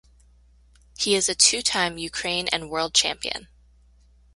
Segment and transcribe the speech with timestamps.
[0.97, 3.49] He is a two-time Ukraine and World Champion.